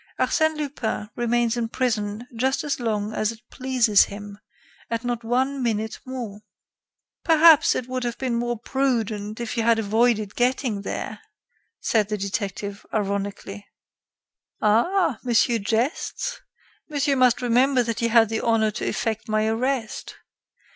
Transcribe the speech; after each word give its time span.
Arsène 0.19 0.57
Lupin 0.57 1.11
remains 1.15 1.55
in 1.55 1.67
prison 1.69 2.25
just 2.35 2.63
as 2.63 2.79
long 2.79 3.13
as 3.13 3.31
it 3.31 3.39
pleases 3.51 4.05
him, 4.05 4.39
and 4.89 5.03
not 5.03 5.23
one 5.23 5.61
minute 5.61 5.99
more." 6.07 6.39
"Perhaps 7.23 7.75
it 7.75 7.87
would 7.87 8.03
have 8.03 8.17
been 8.17 8.33
more 8.33 8.57
prudent 8.57 9.39
if 9.39 9.55
you 9.55 9.61
had 9.61 9.77
avoided 9.77 10.33
getting 10.35 10.81
there," 10.81 11.21
said 11.81 12.09
the 12.09 12.17
detective, 12.17 12.83
ironically. 12.91 13.67
"Ah! 14.59 15.19
monsieur 15.23 15.59
jests? 15.59 16.41
Monsieur 16.89 17.15
must 17.15 17.39
remember 17.39 17.83
that 17.83 17.99
he 17.99 18.07
had 18.07 18.27
the 18.29 18.41
honor 18.41 18.71
to 18.71 18.89
effect 18.89 19.29
my 19.29 19.45
arrest. 19.45 20.15